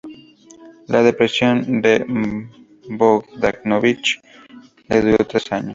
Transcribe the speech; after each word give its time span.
La 0.87 1.03
depresión 1.03 1.79
de 1.79 2.03
Bogdanovich 2.89 4.19
le 4.89 4.99
duró 4.99 5.27
tres 5.27 5.51
años. 5.51 5.69